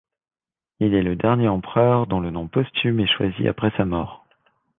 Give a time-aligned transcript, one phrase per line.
[0.79, 4.25] Il est le dernier empereur dont le nom posthume est choisi après sa mort.